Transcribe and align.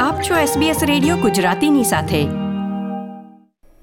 આપ 0.00 0.20
છો 0.20 0.60
SBS 0.60 0.76
radio 0.82 1.16
ગુજરાતીની 1.16 1.84
સાથે. 1.84 2.24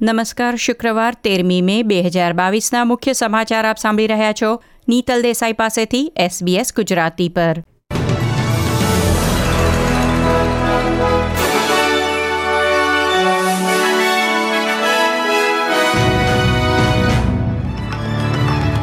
નમસ્કાર, 0.02 0.56
શુક્રવાર 0.56 1.16
તેરમી 1.24 1.62
મે 1.62 1.84
બે 1.84 2.02
હજાર 2.02 2.34
બાવીસના 2.34 2.86
મુખ્ય 2.86 3.14
સમાચાર 3.14 3.66
આપ 3.66 3.78
સાંભળી 3.78 4.08
રહ્યા 4.08 4.34
છો. 4.42 4.64
નીતલ 4.90 5.22
દેસાઈ 5.22 5.54
પાસેથી 5.54 6.14
SBS 6.20 6.66
ગુજરાતી 6.76 7.30
પર. 7.30 7.64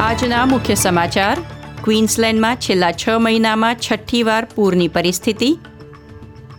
આજના 0.00 0.46
મુખ્ય 0.46 0.74
સમાચાર. 0.74 1.36
ક્વીન્સલેન્ડમાં 1.84 2.56
છેલ્લા 2.56 2.92
છ 2.92 3.08
મહિનામાં 3.08 3.74
છઠ્ઠી 3.74 4.22
વાર 4.22 4.44
પૂરની 4.44 4.88
પરિસ્થિતિ 4.88 5.58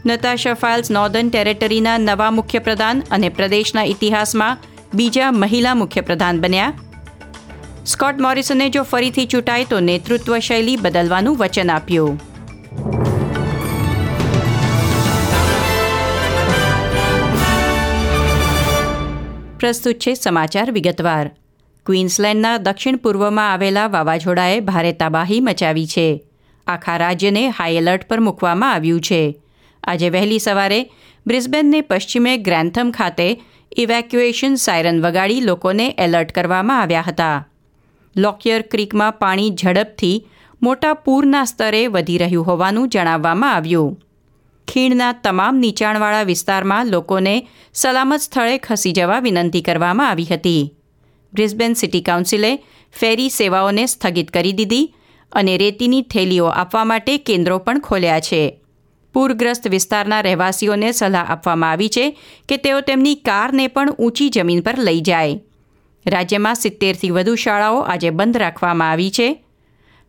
નતાશા 0.05 0.53
ફાઇલ્સ 0.53 0.91
નોર્ધન 0.91 1.29
ટેરેટરીના 1.29 1.97
નવા 1.97 2.31
મુખ્યપ્રધાન 2.31 3.03
અને 3.11 3.29
પ્રદેશના 3.29 3.83
ઇતિહાસમાં 3.83 4.57
બીજા 4.93 5.31
મહિલા 5.31 5.75
મુખ્યપ્રધાન 5.75 6.41
બન્યા. 6.41 6.73
સ્કોટ 7.85 8.19
મોરિસને 8.19 8.69
જો 8.69 8.83
ફરીથી 8.83 9.25
ચૂંટાય 9.25 9.65
તો 9.65 9.79
નેતૃત્વ 9.79 10.37
શૈલી 10.37 10.77
બદલવાનું 10.77 11.37
વચન 11.37 11.71
આપ્યું. 11.71 12.29
પ્રસ્તુત 19.57 19.95
છે 19.95 20.13
સમાચાર 20.13 20.71
વિગતવાર. 20.71 21.31
ક્વીન્સલેન્ડના 21.85 22.57
દક્ષિણ 22.57 22.95
પૂર્વમાં 22.95 23.53
આવેલા 23.53 23.87
વાવાઝોડાએ 23.87 24.59
ભારે 24.59 24.91
તબાહી 24.91 25.39
મચાવી 25.39 25.87
છે. 25.87 26.23
આખા 26.67 26.97
રાજ્યને 26.97 27.47
હાઈ 27.47 27.75
એલર્ટ 27.75 28.07
પર 28.07 28.19
મૂકવામાં 28.19 28.73
આવ્યું 28.73 29.01
છે. 29.01 29.41
આજે 29.83 30.09
વહેલી 30.09 30.39
સવારે 30.39 30.79
બ્રિસ્બેનને 31.27 31.81
પશ્ચિમે 31.81 32.33
ગ્રેન્થમ 32.37 32.91
ખાતે 32.91 33.27
ઇવેક્યુએશન 33.77 34.55
સાયરન 34.55 35.01
વગાડી 35.01 35.41
લોકોને 35.41 35.87
એલર્ટ 35.97 36.31
કરવામાં 36.31 36.81
આવ્યા 36.81 37.01
હતા. 37.01 37.37
લોકયર 38.15 38.61
ક્રીકમાં 38.61 39.17
પાણી 39.17 39.51
ઝડપથી 39.51 40.27
મોટા 40.61 40.93
પૂરના 40.93 41.45
સ્તરે 41.45 41.87
વધી 41.87 42.17
રહ્યું 42.17 42.45
હોવાનું 42.45 42.89
જણાવવામાં 42.89 43.55
આવ્યું. 43.55 43.97
ખીણના 44.67 45.13
તમામ 45.13 45.55
નીચાણવાળા 45.55 46.23
વિસ્તારમાં 46.23 46.91
લોકોને 46.91 47.35
સલામત 47.73 48.21
સ્થળે 48.21 48.57
ખસી 48.57 48.93
જવા 48.93 49.19
વિનંતી 49.19 49.61
કરવામાં 49.61 50.09
આવી 50.09 50.25
હતી. 50.25 50.63
બ્રિસ્બેન 51.33 51.73
સિટી 51.73 52.01
કાઉન્સિલે 52.01 52.51
ફેરી 52.93 53.29
સેવાઓને 53.29 53.87
સ્થગિત 53.87 54.31
કરી 54.31 54.53
દીધી 54.53 54.93
અને 55.31 55.57
રેતીની 55.57 56.01
થેલીઓ 56.01 56.47
આપવા 56.47 56.85
માટે 56.85 57.17
કેન્દ્રો 57.17 57.59
પણ 57.59 57.79
ખોલ્યા 57.79 58.19
છે. 58.19 58.41
પૂરગ્રસ્ત 59.13 59.69
વિસ્તારના 59.69 60.21
રહેવાસીઓને 60.21 60.91
સલાહ 60.91 61.31
આપવામાં 61.31 61.71
આવી 61.71 61.89
છે 61.89 62.17
કે 62.49 62.57
તેઓ 62.57 62.81
તેમની 62.81 63.15
કારને 63.15 63.67
પણ 63.67 63.89
ઊંચી 63.89 64.29
જમીન 64.29 64.61
પર 64.61 64.77
લઈ 64.79 65.01
જાય. 65.01 65.39
રાજ્યમાં 66.05 66.55
સિત્તેરથી 66.55 67.09
વધુ 67.09 67.35
શાળાઓ 67.35 67.79
આજે 67.79 68.09
બંધ 68.09 68.37
રાખવામાં 68.37 68.91
આવી 68.91 69.11
છે. 69.11 69.43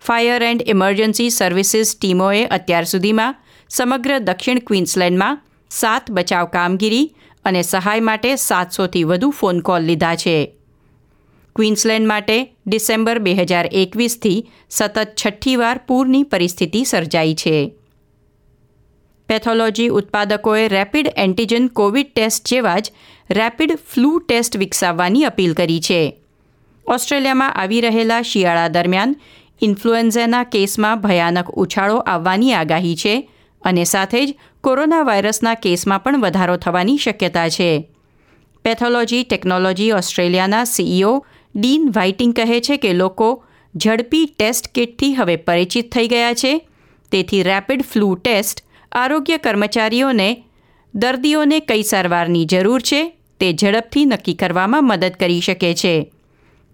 ફાયર 0.03 0.43
એન્ડ 0.43 0.63
ઇમરજન્સી 0.67 1.31
સર્વિસીસ 1.31 1.97
ટીમોએ 1.97 2.45
અત્યાર 2.45 2.85
સુધીમાં 2.85 3.35
સમગ્ર 3.69 4.19
દક્ષિણ 4.19 4.59
ક્વીન્સલેન્ડમાં 4.59 5.43
સાત 5.71 6.11
બચાવ 6.11 6.47
કામગીરી 6.47 7.15
અને 7.45 7.63
સહાય 7.63 8.01
માટે 8.01 8.37
સાતસોથી 8.37 9.05
વધુ 9.05 9.31
ફોન 9.31 9.61
કોલ 9.61 9.83
લીધા 9.83 10.15
છે. 10.15 10.55
ક્વીન્સલેન્ડ 11.57 12.07
માટે 12.07 12.37
ડિસેમ્બર 12.67 13.19
બે 13.19 13.35
હજાર 13.35 13.67
એકવીસથી 13.73 14.49
સતત 14.69 14.99
છઠ્ઠી 15.15 15.57
વાર 15.57 15.79
પૂરની 15.87 16.23
પરિસ્થિતિ 16.23 16.85
સર્જાઈ 16.85 17.35
છે. 17.35 17.80
પેથોલોજી 19.31 19.89
ઉત્પાદકોએ 19.89 20.69
રેપિડ 20.69 21.13
એન્ટીજન 21.17 21.67
કોવિડ 21.67 22.07
ટેસ્ટ 22.15 22.49
જેવા 22.49 22.79
જ 22.79 22.93
રેપિડ 23.31 23.79
ફ્લૂ 23.95 24.19
ટેસ્ટ 24.19 24.57
વિકસાવવાની 24.57 25.25
અપીલ 25.25 25.53
કરી 25.55 25.81
છે. 25.81 26.21
ઓસ્ટ્રેલિયામાં 26.87 27.55
આવી 27.55 27.81
રહેલા 27.81 28.23
શિયાળા 28.23 28.69
દરમિયાન 28.69 29.17
ઇન્ફ્લુએન્ઝાના 29.63 30.45
કેસમાં 30.45 31.01
ભયાનક 31.01 31.51
ઉછાળો 31.51 31.97
આવવાની 31.97 32.53
આગાહી 32.53 32.97
છે 32.97 33.31
અને 33.63 33.85
સાથે 33.85 34.27
જ 34.27 34.35
કોરોના 34.61 35.03
વાયરસના 35.03 35.55
કેસમાં 35.55 36.03
પણ 36.03 36.21
વધારો 36.21 36.57
થવાની 36.57 36.97
શક્યતા 36.97 37.49
છે. 37.49 37.91
પેથોલોજી 38.65 39.25
ટેકનોલોજી 39.25 39.91
ઓસ્ટ્રેલિયાના 39.91 40.65
સીઈઓ 40.65 41.27
ડીન 41.55 41.89
વ્હાઇટિંગ 41.89 42.35
કહે 42.35 42.61
છે 42.61 42.77
કે 42.77 42.93
લોકો 42.93 43.45
ઝડપી 43.77 44.27
ટેસ્ટ 44.39 44.69
કિટથી 44.75 45.15
હવે 45.15 45.37
પરિચિત 45.37 45.93
થઈ 45.93 46.09
ગયા 46.09 46.35
છે. 46.35 46.69
તેથી 47.13 47.43
રેપિડ 47.43 47.83
ફ્લૂ 47.83 48.15
ટેસ્ટ 48.15 48.70
આરોગ્ય 48.93 49.37
કર્મચારીઓને 49.37 50.45
દર્દીઓને 50.95 51.61
કઈ 51.61 51.83
સારવારની 51.83 52.45
જરૂર 52.45 52.81
છે 52.81 53.17
તે 53.41 53.53
ઝડપથી 53.53 54.05
નક્કી 54.05 54.35
કરવામાં 54.35 54.87
મદદ 54.87 55.13
કરી 55.21 55.41
શકે 55.41 55.75
છે. 55.75 56.13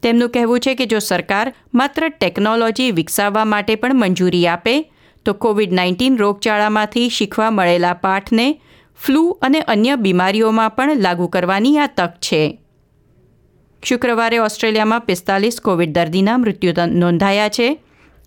તેમનું 0.03 0.31
કહેવું 0.31 0.61
છે 0.61 0.75
કે 0.75 0.87
જો 0.87 0.99
સરકાર 0.99 1.55
માત્ર 1.75 2.09
ટેકનોલોજી 2.09 2.91
વિકસાવવા 2.91 3.45
માટે 3.45 3.75
પણ 3.75 3.95
મંજૂરી 3.95 4.47
આપે, 4.47 4.93
તો 5.25 5.33
કોવિડ 5.33 5.73
નાઇન્ટીન 5.73 6.17
રોગચાળામાંથી 6.17 7.09
શીખવા 7.09 7.51
મળેલા 7.51 7.93
પાઠને 7.93 8.61
ફ્લૂ 9.01 9.31
અને 9.43 9.61
અન્ય 9.61 9.97
બીમારીઓમાં 9.97 10.71
પણ 10.71 10.97
લાગુ 10.97 11.29
કરવાની 11.29 11.79
આ 11.79 11.87
તક 11.87 12.13
છે. 12.21 12.59
શુક્રવારે 13.83 14.39
ઓસ્ટ્રેલિયામાં 14.39 15.01
પિસ્તાલીસ 15.01 15.61
કોવિડ 15.61 15.93
દર્દીના 15.93 16.39
મૃત્યુ 16.39 16.73
નોંધાયા 16.87 17.49
છે. 17.49 17.79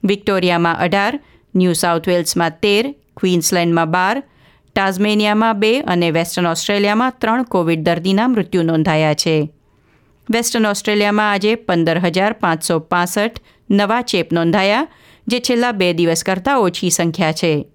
વિક્ટોરિયામાં 0.04 0.78
અઢાર, 0.78 1.20
ન્યૂ 1.56 1.74
સાઉથ 1.74 2.08
વેલ્સમાં 2.08 2.52
તેર 2.62 2.96
ક્વીન્સલેન્ડમાં 3.20 3.92
બાર 3.92 4.24
ટાઝમેનિયામાં 4.76 5.60
બે 5.60 5.82
અને 5.82 6.12
વેસ્ટર્ન 6.12 6.48
ઓસ્ટ્રેલિયામાં 6.48 7.14
ત્રણ 7.18 7.44
કોવિડ 7.44 7.84
દર્દીના 7.84 8.28
મૃત્યુ 8.28 8.64
નોંધાયા 8.64 9.14
છે. 9.14 9.50
વેસ્ટર્ન 10.32 10.66
ઓસ્ટ્રેલિયામાં 10.66 11.32
આજે 11.32 11.56
પંદર 11.56 11.98
હજાર 12.00 12.34
પાંચસો 12.34 12.80
પાસઠ 12.80 13.40
નવા 13.72 14.02
ચેપ 14.02 14.34
નોંધાયા, 14.34 14.88
જે 15.28 15.40
છેલ્લા 15.40 15.72
બે 15.72 15.94
દિવસ 15.94 16.24
કરતાં 16.24 16.60
ઓછી 16.60 16.90
સંખ્યા 16.90 17.32
છે. 17.32 17.66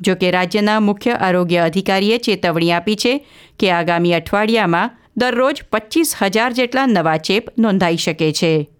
જો 0.00 0.14
કે 0.14 0.30
રાજ્યના 0.30 0.80
મુખ્ય 0.80 1.10
આરોગ્ય 1.10 1.58
અધિકારીએ 1.58 2.18
ચેતવણી 2.18 2.72
આપી 2.72 2.96
છે 2.96 3.26
કે 3.58 3.70
આગામી 3.70 4.12
અઠવાડિયામાં 4.12 4.90
દરરોજ 5.16 5.62
પચીસ 5.72 6.14
હજાર 6.22 6.52
જેટલા 6.52 6.86
નવા 6.86 7.16
ચેપ 7.16 7.58
નોંધાઈ 7.58 7.96
શકે 7.96 8.32
છે. 8.32 8.70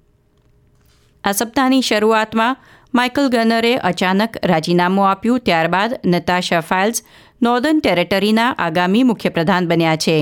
આ 1.24 1.32
સપ્તાહની 1.32 1.82
શરૂઆતમાં 1.82 2.56
માઇકલ 2.92 3.28
ગનરે 3.30 3.72
અચાનક 3.90 4.36
રાજીનામું 4.42 5.06
આપ્યું, 5.08 5.40
ત્યારબાદ 5.40 5.92
નતાશા 6.04 6.60
ફાઇલ્સ 6.60 7.04
નોર્ધન 7.40 7.80
ટેરેટરીના 7.80 8.54
આગામી 8.58 9.04
મુખ્યપ્રધાન 9.04 9.68
બન્યા 9.68 9.96
છે. 9.96 10.16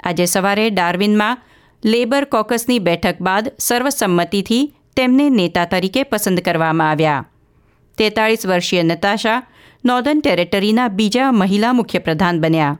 આજે 0.00 0.26
સવારે 0.26 0.70
ડાર્વિનમાં 0.70 1.42
લેબર 1.82 2.24
કોકસની 2.24 2.80
બેઠક 2.80 3.18
બાદ 3.20 3.50
સર્વસંમતિથી 3.58 4.64
તેમને 4.94 5.26
નેતા 5.30 5.66
તરીકે 5.66 6.04
પસંદ 6.04 6.40
કરવામાં 6.40 6.90
આવ્યા. 6.90 7.24
તેતાળીસ 7.98 8.46
વર્ષીય 8.46 8.82
નતાશા 8.82 9.42
નોર્ધન 9.84 10.20
ટેરેટરીના 10.20 10.88
બીજા 10.88 11.32
મહિલા 11.32 11.72
મુખ્યપ્રધાન 11.72 12.40
બન્યા. 12.40 12.76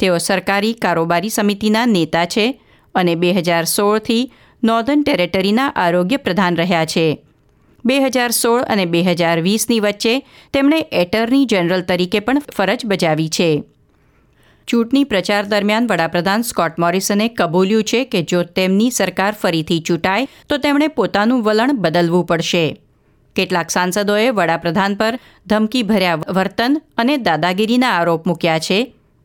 તેઓ 0.00 0.18
સરકારી 0.18 0.74
કારોબારી 0.74 1.30
સમિતિના 1.30 1.86
નેતા 1.86 2.26
છે 2.26 2.46
અને 2.94 3.14
બે 3.16 3.32
હજાર 3.32 3.66
સોળથી 3.66 4.32
નોર્ધન 4.62 5.04
ટેરેટરીના 5.04 5.70
આરોગ્ય 5.76 6.18
પ્રધાન 6.18 6.56
રહ્યા 6.56 6.84
છે. 6.84 7.06
બે 7.84 8.00
હજાર 8.00 8.30
સોળ 8.32 8.64
અને 8.68 8.84
બે 8.86 9.02
હજાર 9.02 9.36
વીસની 9.40 9.80
વચ્ચે 9.80 10.14
તેમણે 10.52 10.80
એટર્ની 10.92 11.46
જનરલ 11.46 11.82
તરીકે 11.82 12.20
પણ 12.20 12.44
ફરજ 12.56 12.86
બજાવી 12.86 13.28
છે. 13.28 13.50
ચૂંટણી 14.68 15.04
પ્રચાર 15.04 15.42
દરમિયાન 15.44 15.86
વડાપ્રધાન 15.86 16.42
સ્કોટ 16.42 16.78
મોરિસને 16.78 17.26
કબૂલ્યું 17.28 17.84
છે 17.84 18.00
કે 18.04 18.22
જો 18.22 18.40
તેમની 18.42 18.90
સરકાર 18.90 19.32
ફરીથી 19.34 19.80
ચૂંટાય, 19.80 20.28
તો 20.48 20.58
તેમણે 20.58 20.88
પોતાનું 20.88 21.42
વલણ 21.42 21.76
બદલવું 21.76 22.26
પડશે. 22.26 22.64
કેટલાક 23.36 23.68
સાંસદોએ 23.70 24.26
વડાપ્રધાન 24.30 24.96
પર 24.96 25.14
ધમકી 25.46 25.82
ભર્યા 25.82 26.34
વર્તન 26.36 26.80
અને 26.96 27.14
દાદાગીરીના 27.18 27.94
આરોપ 27.98 28.26
મૂક્યા 28.26 28.58
છે 28.58 28.78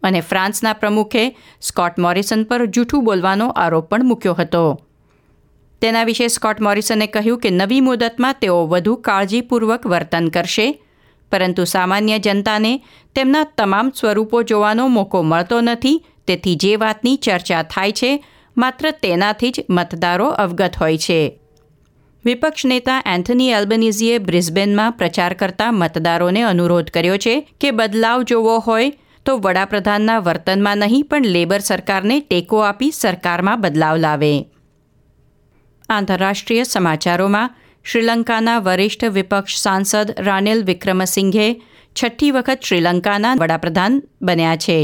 અને 0.03 0.21
ફ્રાન્સના 0.21 0.73
પ્રમુખે 0.73 1.23
સ્કોટ 1.61 1.97
મોરિસન 1.97 2.43
પર 2.43 2.61
જૂઠું 2.67 3.03
બોલવાનો 3.03 3.49
આરોપ 3.55 3.89
પણ 3.89 4.05
મૂક્યો 4.05 4.33
હતો. 4.33 4.63
તેના 5.81 6.03
વિશે 6.03 6.27
સ્કોટ 6.27 6.59
મોરિસને 6.59 7.07
કહ્યું 7.07 7.39
કે 7.39 7.49
નવી 7.51 7.81
મુદતમાં 7.81 8.39
તેઓ 8.41 8.67
વધુ 8.67 8.95
કાળજીપૂર્વક 8.97 9.83
વર્તન 9.85 10.29
કરશે, 10.29 10.67
પરંતુ 11.31 11.63
સામાન્ય 11.65 12.19
જનતાને 12.19 12.73
તેમના 13.15 13.43
તમામ 13.57 13.91
સ્વરૂપો 13.91 14.43
જોવાનો 14.43 14.87
મોકો 14.89 15.23
મળતો 15.23 15.61
નથી, 15.61 16.03
તેથી 16.27 16.55
જે 16.55 16.75
વાતની 16.75 17.17
ચર્ચા 17.17 17.63
થાય 17.63 17.91
છે, 17.91 18.11
માત્ર 18.57 18.91
તેનાથી 19.01 19.51
જ 19.51 19.63
મતદારો 19.69 20.27
અવગત 20.37 20.75
હોય 20.75 20.97
છે. 20.97 21.19
વિપક્ષ 22.25 22.65
નેતા 22.65 23.01
એન્થની 23.05 23.51
એલ્બનીઝીએ 23.51 24.19
બ્રિસ્બેનમાં 24.19 24.93
પ્રચાર 24.93 25.33
કરતા 25.33 25.71
મતદારોને 25.71 26.41
અનુરોધ 26.43 26.91
કર્યો 26.91 27.17
છે 27.17 27.35
કે 27.61 27.71
બદલાવ 27.71 28.23
જોવો 28.23 28.59
હોય 28.59 28.91
તો 29.25 29.37
વડાપ્રધાનના 29.37 30.19
વર્તનમાં 30.19 30.77
નહીં 30.77 31.05
પણ 31.05 31.25
લેબર 31.25 31.61
સરકારને 31.61 32.19
ટેકો 32.19 32.57
આપી 32.61 32.91
સરકારમાં 32.91 33.61
બદલાવ 33.61 33.97
લાવે. 33.97 34.33
આંતરરાષ્ટ્રીય 35.89 36.63
સમાચારોમાં 36.63 37.55
શ્રીલંકાના 37.85 38.59
વરિષ્ઠ 38.59 39.05
વિપક્ષ 39.17 39.61
સાંસદ 39.63 40.13
રાનિલ 40.27 40.61
વિક્રમસિંઘે 40.63 41.47
છઠ્ઠી 41.95 42.31
વખત 42.31 42.59
શ્રીલંકાના 42.63 43.35
વડાપ્રધાન 43.35 43.95
બન્યા 44.21 44.55
છે. 44.55 44.77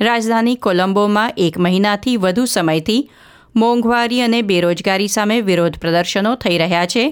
રાજધાની 0.00 0.56
કોલંબોમાં 0.56 1.36
એક 1.36 1.58
મહિનાથી 1.58 2.16
વધુ 2.16 2.44
સમયથી 2.46 3.00
મોંઘવારી 3.56 4.20
અને 4.22 4.40
બેરોજગારી 4.42 5.08
સામે 5.08 5.36
વિરોધ 5.40 5.78
પ્રદર્શનો 5.78 6.34
થઈ 6.34 6.58
રહ્યા 6.58 6.86
છે. 6.86 7.04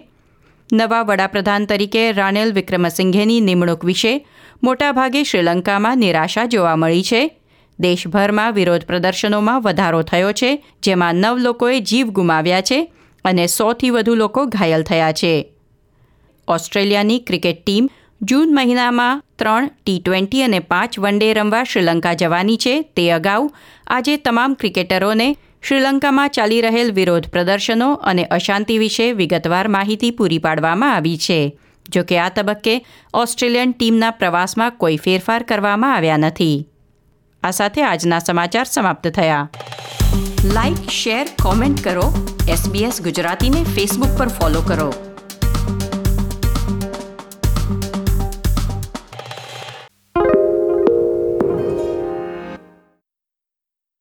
નવા 0.71 1.03
વડાપ્રધાન 1.03 1.67
તરીકે 1.67 2.05
રાનિલ 2.13 2.53
વિક્રમસિંઘેની 2.53 3.41
નિમણૂક 3.41 3.85
વિશે 3.85 4.13
મોટાભાગે 4.63 5.23
શ્રીલંકામાં 5.25 5.99
નિરાશા 5.99 6.47
જોવા 6.47 6.77
મળી 6.77 7.03
છે. 7.03 7.23
દેશભરમાં 7.79 8.55
વિરોધ 8.55 8.85
પ્રદર્શનોમાં 8.91 9.63
વધારો 9.63 10.03
થયો 10.03 10.33
છે, 10.33 10.51
જેમાં 10.83 11.15
નવ 11.15 11.37
લોકોએ 11.39 11.81
જીવ 11.81 12.07
ગુમાવ્યા 12.11 12.61
છે 12.61 12.79
અને 13.27 13.47
સોથી 13.47 13.91
વધુ 13.91 14.15
લોકો 14.15 14.47
ઘાયલ 14.47 14.83
થયા 14.83 15.13
છે. 15.13 15.35
ઓસ્ટ્રેલિયાની 16.49 17.19
ક્રિકેટ 17.19 17.65
ટીમ 17.65 17.91
જૂન 18.23 18.55
મહિનામાં 18.55 19.23
ત્રણ 19.39 19.71
ટી 19.85 20.03
ટ્વેન્ટી 20.05 20.43
અને 20.43 20.59
પાંચ 20.59 20.99
વન 20.99 21.19
ડે 21.19 21.35
રમવા 21.35 21.65
શ્રીલંકા 21.65 22.15
જવાની 22.15 22.57
છે. 22.57 22.81
તે 22.81 23.11
અગાઉ 23.11 23.51
આજે 23.87 24.17
તમામ 24.17 24.55
ક્રિકેટરોને 24.55 25.37
શ્રીલંકામાં 25.69 26.29
ચાલી 26.29 26.61
રહેલ 26.61 26.93
વિરોધ 26.93 27.29
પ્રદર્શનો 27.29 27.93
અને 27.93 28.25
અશાંતિ 28.25 28.79
વિશે 28.79 29.13
વિગતવાર 29.13 29.69
માહિતી 29.69 30.11
પૂરી 30.11 30.39
પાડવામાં 30.39 30.95
આવી 30.95 31.19
છે. 31.19 31.59
જોકે 31.89 32.19
આ 32.19 32.29
તબક્કે 32.29 32.87
ઓસ્ટ્રેલિયન 33.15 33.73
ટીમના 33.73 34.11
પ્રવાસમાં 34.11 34.71
કોઈ 34.71 34.97
ફેરફાર 34.97 35.43
કરવામાં 35.43 35.95
આવ્યા 35.95 36.17
નથી. 36.17 36.69
આ 37.47 37.51
સાથે 37.51 37.83
આજના 37.83 38.19
સમાચાર 38.19 38.65
સમાપ્ત 38.65 39.09
થયા. 39.09 39.49
લાઇક 40.45 40.91
શેર 40.91 41.27
કોમેન્ટ 41.43 41.85
કરો. 41.85 42.37
એસબીએસ 42.49 43.03
ગુજરાતીને 43.03 43.63
ફેસબુક 43.63 44.19
પર 44.19 44.29
ફોલો 44.29 44.61
કરો. 44.61 45.16